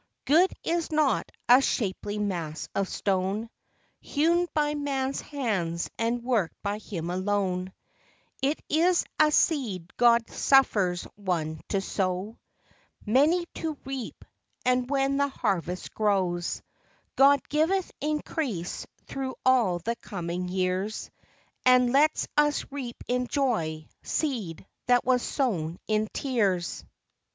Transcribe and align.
Good 0.25 0.51
is 0.63 0.91
not 0.91 1.31
a 1.47 1.61
shapely 1.61 2.17
mass 2.17 2.67
of 2.73 2.89
stone, 2.89 3.51
Hewn 3.99 4.47
by 4.55 4.73
man's 4.73 5.21
hands 5.21 5.91
and 5.99 6.23
worked 6.23 6.55
by 6.63 6.79
him 6.79 7.11
alone; 7.11 7.71
It 8.41 8.59
is 8.67 9.05
a 9.19 9.29
seed 9.31 9.95
God 9.97 10.27
suffers 10.27 11.03
one 11.17 11.61
to 11.69 11.81
sow, 11.81 12.39
Many 13.05 13.45
to 13.53 13.77
reap; 13.85 14.25
and 14.65 14.89
when 14.89 15.17
the 15.17 15.27
harvest 15.27 15.93
grows, 15.93 16.63
God 17.15 17.47
giveth 17.47 17.91
increase 18.01 18.87
through 19.05 19.35
all 19.45 19.77
the 19.77 19.97
coming 19.97 20.47
years,— 20.47 21.11
And 21.63 21.91
lets 21.93 22.27
us 22.35 22.65
reap 22.71 23.03
in 23.07 23.27
joy, 23.27 23.85
seed 24.01 24.65
that 24.87 25.05
was 25.05 25.21
sown 25.21 25.77
in 25.87 26.07
tears. 26.07 26.07
202 26.09 26.17
FROM 26.17 26.55
QUEENS' 26.57 26.81
GARDENS. 26.81 26.85